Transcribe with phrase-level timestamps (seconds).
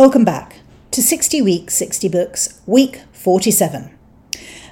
[0.00, 0.60] Welcome back
[0.92, 3.90] to 60 Weeks, 60 Books, week 47.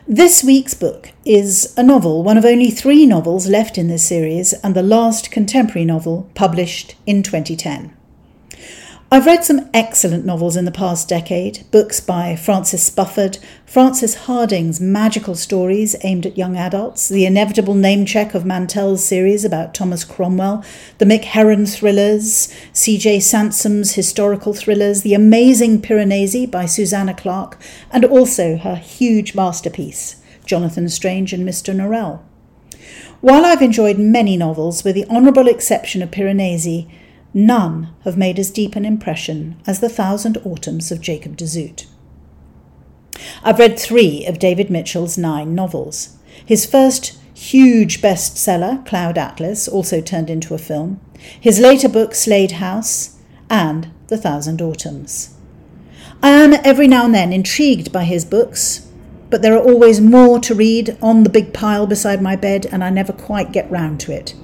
[0.07, 4.55] This week's book is a novel, one of only three novels left in this series,
[4.65, 7.95] and the last contemporary novel published in 2010.
[9.11, 14.83] I've read some excellent novels in the past decade, books by Francis Spufford, Frances Hardinge's
[14.83, 20.05] magical stories aimed at young adults, the inevitable name check of Mantel's series about Thomas
[20.05, 20.63] Cromwell,
[20.99, 23.21] the Mick Herron thrillers, C.J.
[23.21, 27.59] Sansom's historical thrillers, The Amazing Piranesi by Susanna Clarke,
[27.91, 31.75] and also her huge masterpiece, Jonathan Strange and Mr.
[31.75, 32.21] Norrell.
[33.23, 36.91] While I've enjoyed many novels, with the honourable exception of Piranesi,
[37.35, 41.87] None have made as deep an impression as The Thousand Autumns of Jacob de Zoet.
[43.43, 46.17] I've read three of David Mitchell's nine novels.
[46.45, 51.01] His first huge bestseller, Cloud Atlas, also turned into a film,
[51.39, 53.19] his later book, Slade House,
[53.51, 55.35] and The Thousand Autumns.
[56.23, 58.89] I am every now and then intrigued by his books,
[59.31, 62.83] but there are always more to read on the big pile beside my bed, and
[62.83, 64.35] I never quite get round to it.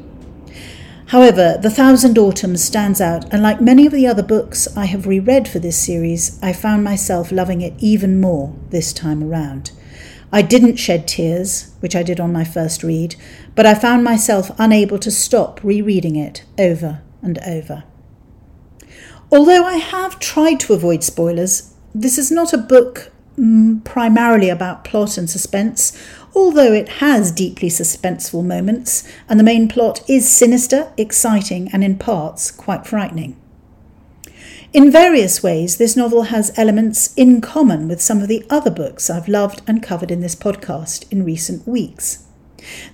[1.09, 5.07] However, The Thousand Autumns stands out, and like many of the other books I have
[5.07, 9.71] reread for this series, I found myself loving it even more this time around.
[10.33, 13.17] I didn't shed tears, which I did on my first read,
[13.55, 17.85] but I found myself unable to stop rereading it over and over.
[19.31, 24.85] Although I have tried to avoid spoilers, this is not a book mm, primarily about
[24.85, 25.93] plot and suspense,
[26.35, 31.97] although it has deeply suspenseful moments, and the main plot is sinister, exciting, and in
[31.97, 33.37] parts quite frightening.
[34.73, 39.09] In various ways, this novel has elements in common with some of the other books
[39.09, 42.25] I've loved and covered in this podcast in recent weeks.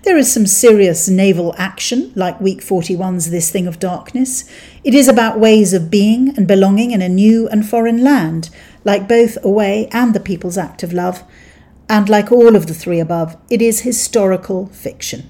[0.03, 4.45] There is some serious naval action, like Week 41's This Thing of Darkness.
[4.85, 8.51] It is about ways of being and belonging in a new and foreign land,
[8.85, 11.23] like both Away and The People's Act of Love,
[11.91, 15.29] and like all of the three above, it is historical fiction.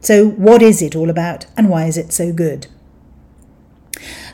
[0.00, 2.66] So, what is it all about, and why is it so good?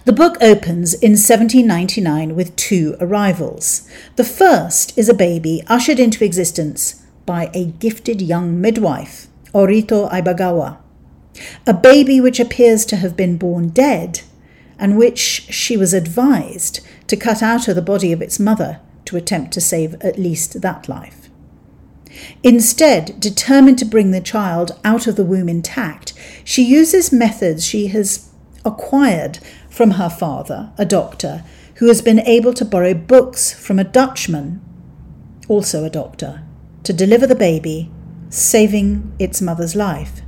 [0.07, 3.87] The book opens in 1799 with two arrivals.
[4.17, 10.79] The first is a baby ushered into existence by a gifted young midwife, Orito Aibagawa.
[11.67, 14.23] A baby which appears to have been born dead,
[14.79, 19.17] and which she was advised to cut out of the body of its mother to
[19.17, 21.29] attempt to save at least that life.
[22.43, 26.13] Instead, determined to bring the child out of the womb intact,
[26.45, 28.31] she uses methods she has
[28.65, 29.39] acquired
[29.69, 31.45] from her father, a doctor,
[31.77, 34.61] who has been able to borrow books from a Dutchman,
[35.49, 36.43] also a doctor,
[36.83, 37.91] to deliver the baby,
[38.29, 40.21] saving its mother's life.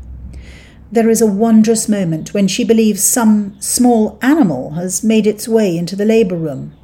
[0.90, 5.76] There is a wondrous moment when she believes some small animal has made its way
[5.76, 6.74] into the labour room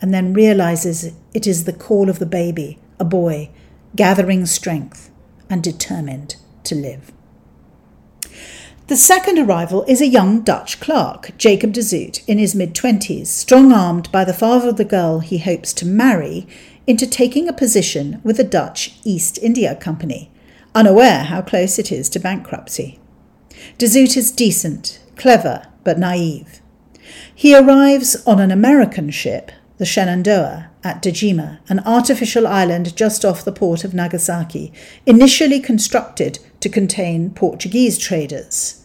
[0.00, 3.50] and then realizes it is the call of the baby, a boy,
[3.96, 5.10] gathering strength
[5.50, 7.12] and determined to live.
[8.88, 13.26] The second arrival is a young Dutch clerk, Jacob de Zoet, in his mid 20s,
[13.26, 16.46] strong armed by the father of the girl he hopes to marry
[16.86, 20.30] into taking a position with the Dutch East India Company,
[20.74, 22.98] unaware how close it is to bankruptcy.
[23.76, 26.62] De Zoet is decent, clever, but naive.
[27.34, 33.44] He arrives on an American ship the Shenandoah, at Dejima, an artificial island just off
[33.44, 34.72] the port of Nagasaki,
[35.06, 38.84] initially constructed to contain Portuguese traders.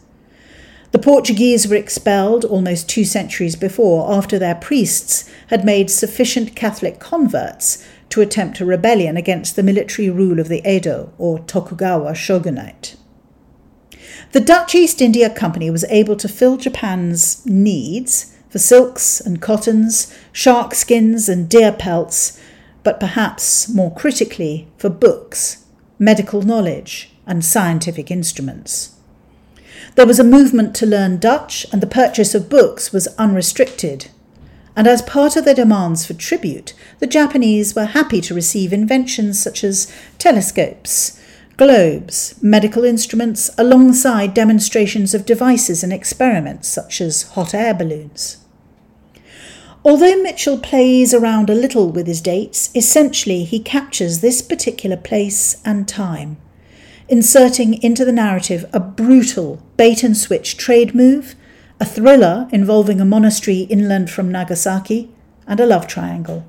[0.92, 7.00] The Portuguese were expelled almost two centuries before after their priests had made sufficient Catholic
[7.00, 12.96] converts to attempt a rebellion against the military rule of the Edo or Tokugawa shogunate.
[14.34, 20.16] The Dutch East India Company was able to fill Japan's needs for silks and cottons,
[20.32, 22.40] shark skins and deer pelts,
[22.84, 25.66] but perhaps more critically for books,
[25.98, 28.96] medical knowledge, and scientific instruments.
[29.96, 34.12] There was a movement to learn Dutch, and the purchase of books was unrestricted.
[34.76, 39.42] And as part of their demands for tribute, the Japanese were happy to receive inventions
[39.42, 41.20] such as telescopes,
[41.58, 48.38] globes, medical instruments, alongside demonstrations of devices and experiments such as hot air balloons.
[49.86, 55.62] Although Mitchell plays around a little with his dates, essentially he captures this particular place
[55.66, 56.38] and time,
[57.10, 61.36] inserting into the narrative a brutal bait and switch trade move,
[61.82, 65.10] a thriller involving a monastery inland from Nagasaki,
[65.46, 66.46] and a love triangle.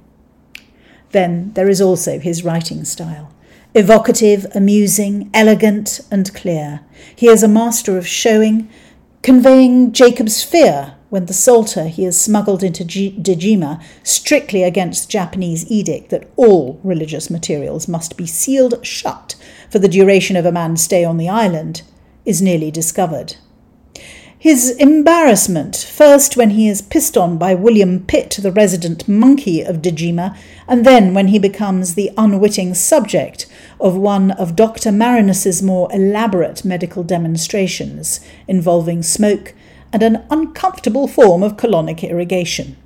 [1.10, 3.32] Then there is also his writing style.
[3.74, 6.82] Evocative, amusing, elegant, and clear.
[7.16, 8.70] He is a master of showing,
[9.22, 15.12] conveying Jacob's fear when the psalter he has smuggled into G- Dejima, strictly against the
[15.12, 19.36] Japanese edict that all religious materials must be sealed shut
[19.70, 21.82] for the duration of a man's stay on the island,
[22.24, 23.36] is nearly discovered.
[24.36, 29.82] His embarrassment, first when he is pissed on by William Pitt, the resident monkey of
[29.82, 30.36] Dejima,
[30.66, 33.46] and then when he becomes the unwitting subject
[33.78, 34.90] of one of Dr.
[34.90, 38.18] Marinus's more elaborate medical demonstrations
[38.48, 39.54] involving smoke
[39.94, 42.76] and an uncomfortable form of colonic irrigation.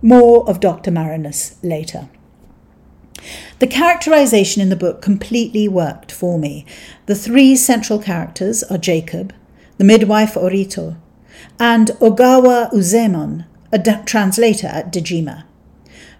[0.00, 0.92] More of Dr.
[0.92, 2.08] Marinus later.
[3.58, 6.64] The characterization in the book completely worked for me.
[7.06, 9.34] The three central characters are Jacob,
[9.76, 10.96] the midwife Orito,
[11.58, 15.42] and Ogawa Uzaemon, a translator at Dejima.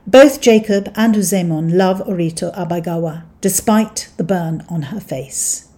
[0.08, 5.68] Both Jacob and Uzaemon love Orito Aibagawa, despite the burn on her face.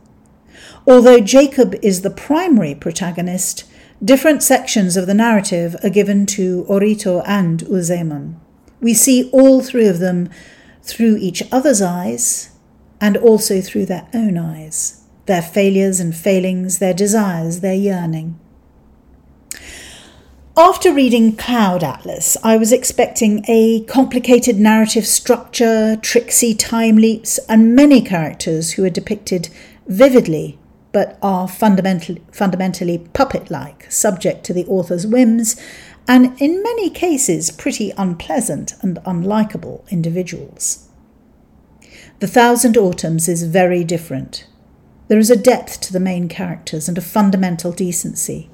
[0.87, 3.65] Although Jacob is the primary protagonist,
[4.05, 8.37] different sections of the narrative are given to Orito and Uzaemon.
[8.81, 10.31] We see all three of them
[10.83, 12.51] through each other's eyes
[13.01, 14.95] and also through their own eyes
[15.27, 18.41] their failures and failings, their desires, their yearning.
[20.57, 27.77] After reading Cloud Atlas, I was expecting a complicated narrative structure, tricksy time leaps, and
[27.77, 29.51] many characters who are depicted
[29.87, 30.58] vividly
[30.93, 35.61] but are fundamentally, fundamentally puppet like, subject to the author's whims,
[36.07, 40.89] and in many cases pretty unpleasant and unlikable individuals.
[42.21, 44.47] The Thousand Autumns is very different.
[45.09, 48.51] There is a depth to the main characters and a fundamental decency.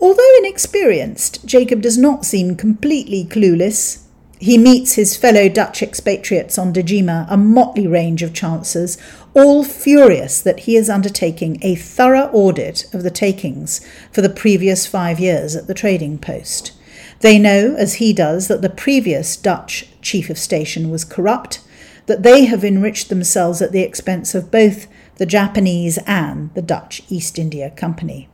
[0.00, 4.02] Although inexperienced, Jacob does not seem completely clueless.
[4.40, 8.98] He meets his fellow Dutch expatriates on Dejima, a motley range of chancers,
[9.34, 13.80] all furious that he is undertaking a thorough audit of the takings
[14.10, 16.72] for the previous five years at the trading post.
[17.20, 21.60] They know, as he does, that the previous Dutch chief of station was corrupt,
[22.06, 24.86] that they have enriched themselves at the expense of both
[25.16, 28.28] the Japanese and the Dutch East India Company.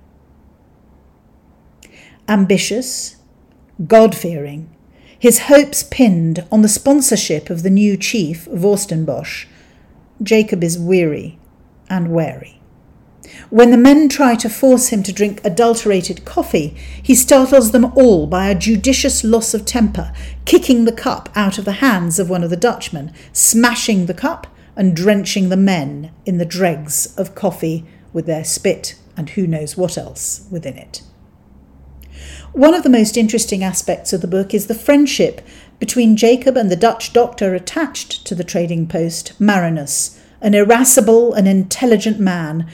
[2.26, 3.16] Ambitious,
[3.86, 4.74] God fearing,
[5.18, 9.46] his hopes pinned on the sponsorship of the new chief, Vorstenbosch,
[10.22, 11.38] Jacob is weary
[11.88, 12.60] and wary.
[13.50, 18.26] When the men try to force him to drink adulterated coffee, he startles them all
[18.26, 20.12] by a judicious loss of temper,
[20.44, 24.46] kicking the cup out of the hands of one of the Dutchmen, smashing the cup,
[24.76, 29.76] and drenching the men in the dregs of coffee with their spit and who knows
[29.76, 31.02] what else within it.
[32.52, 35.40] One of the most interesting aspects of the book is the friendship
[35.78, 41.46] between Jacob and the Dutch doctor attached to the trading post, Marinus, an irascible and
[41.46, 42.68] intelligent man,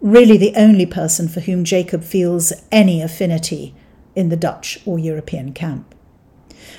[0.00, 3.74] really the only person for whom Jacob feels any affinity
[4.14, 5.94] in the Dutch or European camp.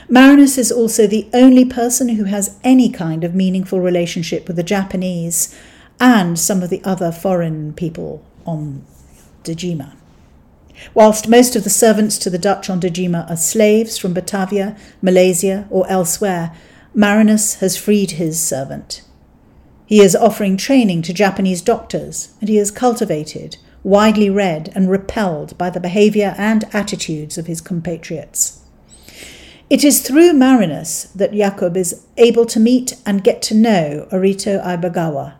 [0.10, 4.64] Marinus is also the only person who has any kind of meaningful relationship with the
[4.64, 5.56] Japanese
[6.00, 8.86] and some of the other foreign people on
[9.44, 9.94] Dejima.
[10.94, 15.68] Whilst most of the servants to the Dutch on Dejima are slaves from Batavia, Malaysia,
[15.70, 16.52] or elsewhere,
[16.94, 19.02] Marinus has freed his servant.
[19.86, 25.58] He is offering training to Japanese doctors, and he is cultivated, widely read, and repelled
[25.58, 28.62] by the behaviour and attitudes of his compatriots.
[29.70, 34.64] It is through Marinus that Jacob is able to meet and get to know Orito
[34.64, 35.36] Aibagawa,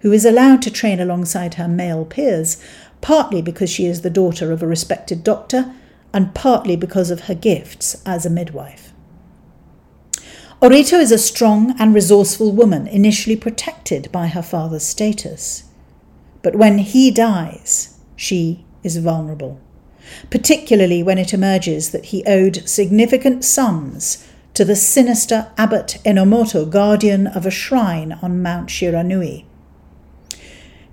[0.00, 2.62] who is allowed to train alongside her male peers,
[3.00, 5.74] partly because she is the daughter of a respected doctor,
[6.12, 8.92] and partly because of her gifts as a midwife.
[10.60, 15.64] Orito is a strong and resourceful woman, initially protected by her father's status.
[16.42, 19.60] But when he dies, she is vulnerable
[20.30, 27.26] particularly when it emerges that he owed significant sums to the sinister Abbot Enomoto, guardian
[27.26, 29.44] of a shrine on Mount Shiranui.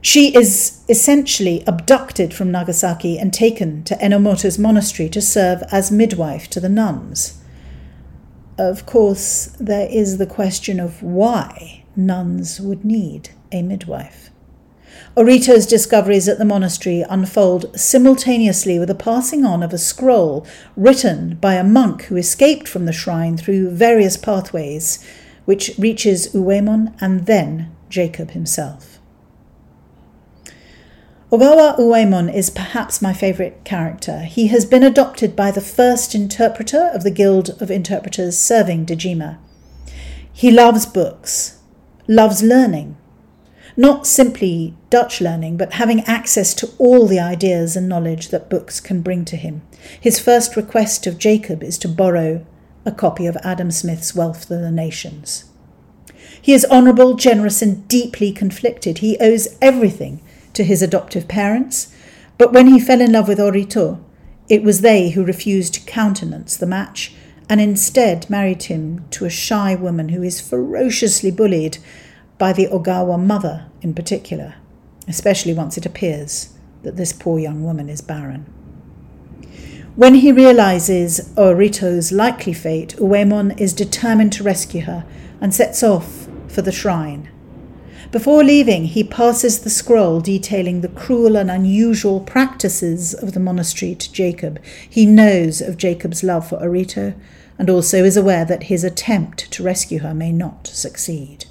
[0.10, 6.50] She is essentially abducted from Nagasaki and taken to Enomoto's monastery to serve as midwife
[6.52, 7.44] to the nuns.
[8.58, 14.30] Of course, there is the question of why nuns would need a midwife.
[15.18, 20.48] Orito's discoveries at the monastery unfold simultaneously with the passing on of a scroll
[20.78, 25.06] written by a monk who escaped from the shrine through various pathways,
[25.44, 28.97] which reaches Uzaemon and then Jacob himself.
[31.30, 34.22] Ogawa Uzaemon is perhaps my favourite character.
[34.22, 39.38] He has been adopted by the first interpreter of the Guild of Interpreters serving Dejima.
[40.32, 41.60] He loves books,
[42.08, 42.96] loves learning,
[43.76, 48.80] not simply Dutch learning, but having access to all the ideas and knowledge that books
[48.80, 49.64] can bring to him.
[50.00, 52.46] His first request of Jacob is to borrow
[52.86, 55.44] a copy of Adam Smith's Wealth of the Nations.
[56.42, 59.00] He is honourable, generous, and deeply conflicted.
[59.00, 60.22] He owes everything
[60.58, 61.94] to his adoptive parents,
[62.38, 64.04] but when he fell in love with Orito,
[64.50, 67.14] it was they who refused to countenance the match
[67.50, 71.78] and instead married him to a shy woman who is ferociously bullied
[72.38, 74.56] by the Ogawa mother in particular,
[75.08, 78.46] especially once it appears that this poor young woman is barren.
[79.96, 85.06] When he realizes Orito's likely fate, Uzaemon is determined to rescue her
[85.42, 87.30] and sets off for the shrine.
[88.12, 93.96] Before leaving, he passes the scroll detailing the cruel and unusual practices of the monastery
[93.96, 94.64] to Jacob.
[94.90, 97.16] He knows of Jacob's love for Orito
[97.60, 101.46] and also is aware that his attempt to rescue her may not succeed.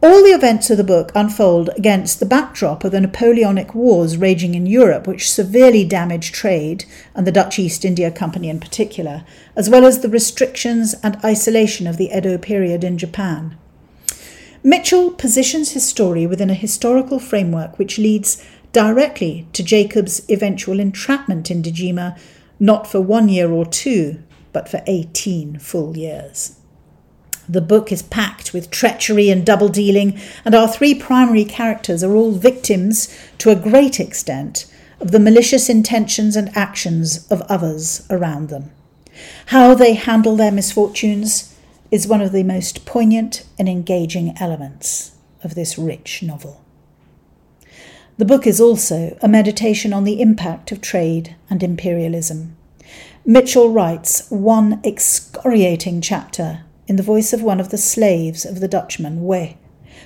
[0.00, 4.54] All the events of the book unfold against the backdrop of the Napoleonic Wars raging
[4.54, 9.24] in Europe, which severely damaged trade, and the Dutch East India Company in particular,
[9.56, 13.56] as well as the restrictions and isolation of the Edo period in Japan.
[14.64, 21.50] Mitchell positions his story within a historical framework which leads directly to Jacob's eventual entrapment
[21.50, 22.16] in Dejima,
[22.60, 26.56] not for one year or two, but for 18 full years.
[27.48, 32.14] The book is packed with treachery and double dealing, and our three primary characters are
[32.14, 38.48] all victims, to a great extent, of the malicious intentions and actions of others around
[38.48, 38.70] them.
[39.46, 41.51] How they handle their misfortunes
[41.92, 45.12] is one of the most poignant and engaging elements
[45.44, 46.64] of this rich novel.
[48.16, 52.56] The book is also a meditation on the impact of trade and imperialism.
[53.26, 58.68] Mitchell writes one excoriating chapter in the voice of one of the slaves of the
[58.68, 59.54] Dutchman, Weh,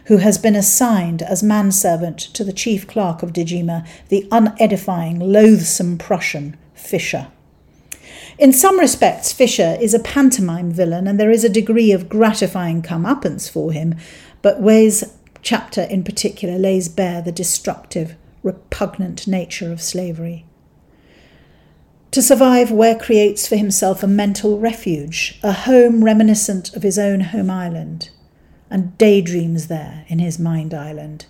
[0.07, 5.99] who has been assigned as manservant to the chief clerk of Dejima, the unedifying, loathsome
[5.99, 7.29] Prussian, Fischer.
[8.39, 12.83] In some respects, Fischer is a pantomime villain, and there is a degree of gratifying
[12.83, 13.95] comeuppance for him,
[14.43, 20.45] but Weh's chapter in particular lays bare the destructive, repugnant nature of slavery.
[22.11, 27.21] To survive, Weh creates for himself a mental refuge, a home reminiscent of his own
[27.21, 28.11] home island,
[28.69, 31.25] and daydreams there in his mind island,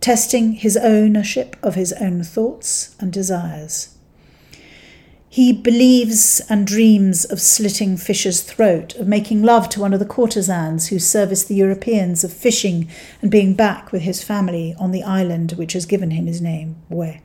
[0.00, 3.91] testing his ownership of his own thoughts and desires.
[5.32, 10.04] He believes and dreams of slitting Fischer's throat, of making love to one of the
[10.04, 12.86] courtesans who service the Europeans, of fishing
[13.22, 16.76] and being back with his family on the island which has given him his name,
[16.90, 17.20] Weh.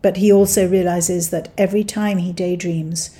[0.00, 3.10] But he also realizes that every time he daydreams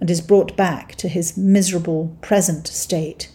[0.00, 3.30] and is brought back to his miserable present state,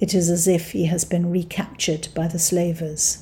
[0.00, 3.21] it is as if he has been recaptured by the slavers.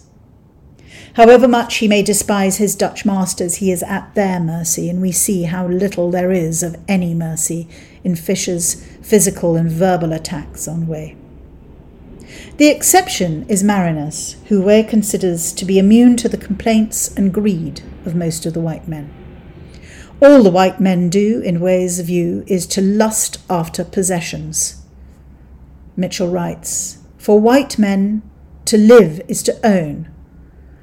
[1.15, 5.13] However much he may despise his Dutch masters, he is at their mercy, and we
[5.13, 7.69] see how little there is of any mercy
[8.05, 11.15] in Fischer's physical and verbal attacks on Weh.
[12.59, 17.83] The exception is Marinus, who Weh considers to be immune to the complaints and greed
[18.05, 19.13] of most of the white men.
[20.23, 24.83] All the white men do, in Weh's view, is to lust after possessions.
[25.97, 28.23] Mitchell writes For white men,
[28.67, 30.09] to live is to own,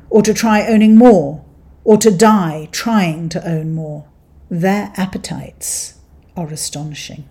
[0.09, 1.43] or to try owning more,
[1.83, 4.05] or to die trying to own more.
[4.49, 5.95] Their appetites
[6.35, 7.25] are astonishing.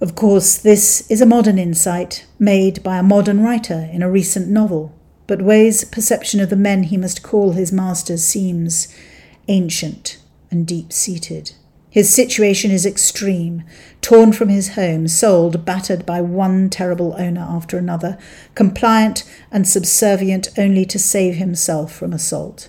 [0.00, 4.48] Of course, this is a modern insight made by a modern writer in a recent
[4.48, 4.94] novel,
[5.26, 8.88] but Weh's perception of the men he must call his masters seems
[9.48, 10.18] ancient
[10.50, 11.52] and deep seated.
[11.90, 13.64] His situation is extreme,
[14.00, 18.16] torn from his home, sold, battered by one terrible owner after another,
[18.54, 22.68] compliant and subservient only to save himself from assault.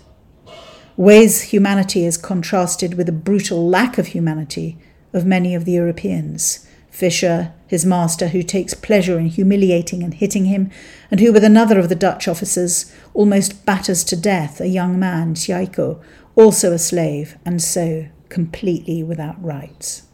[0.98, 4.78] Weh's humanity is contrasted with the brutal lack of humanity
[5.14, 6.68] of many of the Europeans.
[6.92, 10.70] Fischer, his master, who takes pleasure in humiliating and hitting him,
[11.10, 15.36] and who, with another of the Dutch officers, almost batters to death a young man,
[15.36, 16.02] Tjaiko,
[16.36, 20.09] also a slave, and so completely without rights.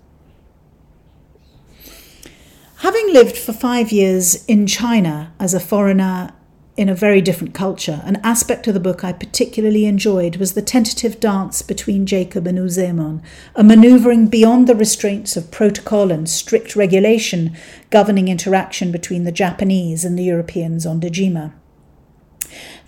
[2.86, 6.32] Having lived for five years in China as a foreigner
[6.77, 8.04] in a very different culture.
[8.06, 12.60] An aspect of the book I particularly enjoyed was the tentative dance between Jacob and
[12.60, 13.24] Uzaemon,
[13.56, 17.58] a manoeuvring beyond the restraints of protocol and strict regulation
[17.89, 21.54] governing interaction between the Japanese and the Europeans on Dejima.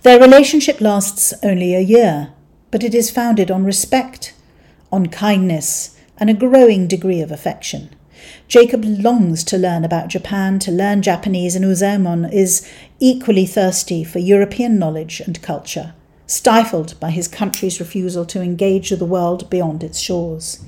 [0.02, 2.32] Their relationship lasts only a year,
[2.70, 4.32] but it is founded on respect,
[4.92, 7.90] on kindness, and a growing degree of affection.
[8.48, 12.68] Jacob longs to learn about Japan, to learn Japanese, and Uzaemon is
[13.00, 15.94] equally thirsty for European knowledge and culture,
[16.26, 20.64] stifled by his country's refusal to engage with the world beyond its shores.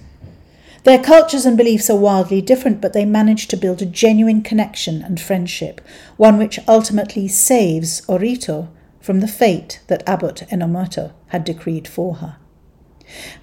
[0.85, 5.03] Their cultures and beliefs are wildly different, but they manage to build a genuine connection
[5.03, 5.81] and friendship,
[6.17, 8.69] one which ultimately saves Orito
[9.01, 12.37] from the fate that Abbot Enomoto had decreed for her.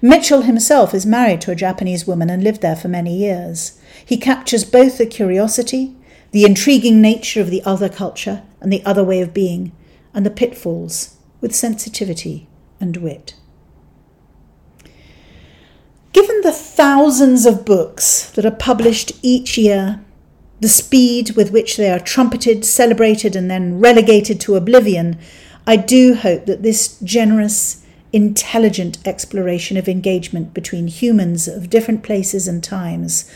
[0.00, 3.77] Mitchell himself is married to a Japanese woman and lived there for many years.
[4.08, 5.94] He captures both the curiosity,
[6.30, 9.70] the intriguing nature of the other culture and the other way of being,
[10.14, 12.48] and the pitfalls with sensitivity
[12.80, 13.34] and wit.
[16.14, 20.00] Given the thousands of books that are published each year,
[20.60, 25.18] the speed with which they are trumpeted, celebrated, and then relegated to oblivion,
[25.66, 27.84] I do hope that this generous,
[28.14, 33.30] intelligent exploration of engagement between humans of different places and times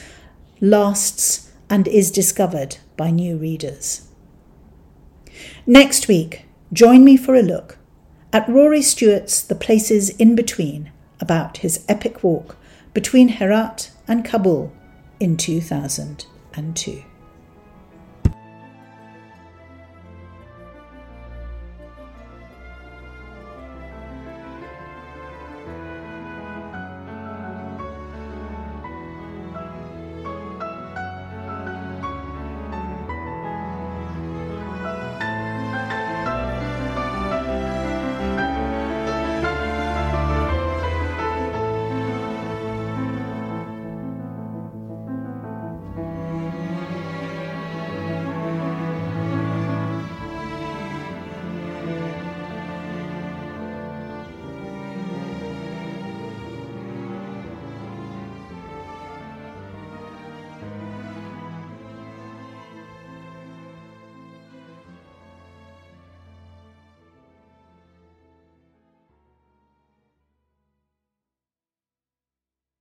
[0.62, 4.08] lasts and is discovered by new readers.
[5.66, 7.78] Next week, join me for a look
[8.32, 12.56] at Rory Stewart's The Places in Between about his epic walk
[12.94, 14.72] between Herat and Kabul
[15.18, 17.02] in 2002.